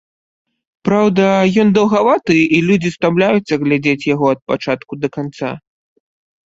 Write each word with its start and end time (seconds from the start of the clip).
Праўда, 0.89 1.25
ён 1.63 1.67
даўгаваты 1.75 2.39
і 2.39 2.57
людзі 2.71 2.93
стамляюцца 2.97 3.53
глядзець 3.67 4.07
яго 4.15 4.25
ад 4.35 4.39
пачатку 4.51 4.91
да 5.05 5.15
канца. 5.21 5.49